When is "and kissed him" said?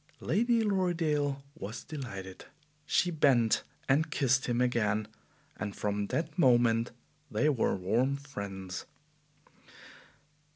3.87-4.59